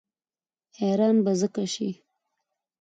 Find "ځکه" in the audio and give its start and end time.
1.39-1.63